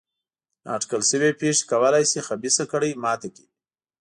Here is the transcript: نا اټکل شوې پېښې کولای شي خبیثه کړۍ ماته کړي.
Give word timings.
نا 0.63 0.69
اټکل 0.77 1.01
شوې 1.09 1.29
پېښې 1.41 1.63
کولای 1.71 2.03
شي 2.11 2.19
خبیثه 2.27 2.63
کړۍ 2.71 2.91
ماته 3.03 3.27
کړي. 3.35 3.45